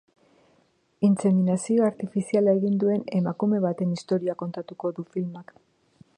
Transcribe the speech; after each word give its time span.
Intseminazio 1.07 1.85
artifiziala 1.89 2.57
egin 2.59 2.81
duen 2.85 3.05
emakume 3.21 3.63
baten 3.67 3.93
istorioa 4.01 4.39
kontatuko 4.45 4.95
du 5.01 5.09
filmak. 5.15 5.55